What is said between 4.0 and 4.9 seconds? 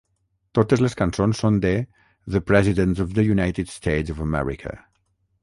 of America.